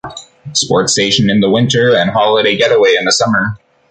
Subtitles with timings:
[0.53, 3.59] Sports station in the winter and holiday get-away in the summer.